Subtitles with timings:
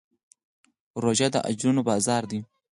[1.03, 2.39] روژه د اجرونو بازار دی.